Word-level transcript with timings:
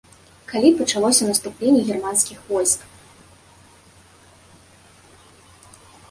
Калі 0.51 0.69
пачалося 0.77 1.25
наступленне 1.31 1.81
германскіх 1.89 2.39
войск. 2.47 2.87